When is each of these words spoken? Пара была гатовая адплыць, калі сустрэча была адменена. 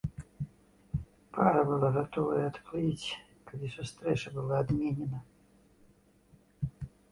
Пара 1.37 1.59
была 1.71 1.89
гатовая 1.97 2.39
адплыць, 2.51 3.07
калі 3.51 3.65
сустрэча 3.77 4.29
была 4.41 4.55
адменена. 4.63 5.25